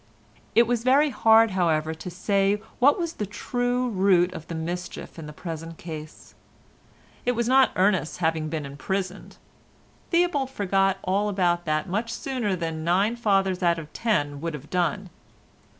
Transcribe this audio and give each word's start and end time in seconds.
It 0.55 0.65
was 0.65 0.83
very 0.83 1.11
hard, 1.11 1.51
however, 1.51 1.93
to 1.93 2.09
say 2.09 2.59
what 2.79 2.97
was 2.97 3.13
the 3.13 3.27
true 3.27 3.87
root 3.87 4.33
of 4.33 4.47
the 4.47 4.55
mischief 4.55 5.19
in 5.19 5.27
the 5.27 5.31
present 5.31 5.77
case. 5.77 6.33
It 7.23 7.33
was 7.33 7.47
not 7.47 7.69
Ernest's 7.75 8.17
having 8.17 8.49
been 8.49 8.65
imprisoned. 8.65 9.37
Theobald 10.09 10.49
forgot 10.49 10.97
all 11.03 11.29
about 11.29 11.65
that 11.65 11.87
much 11.87 12.11
sooner 12.11 12.55
than 12.55 12.83
nine 12.83 13.15
fathers 13.15 13.61
out 13.61 13.77
of 13.77 13.93
ten 13.93 14.41
would 14.41 14.55
have 14.55 14.71
done. 14.71 15.11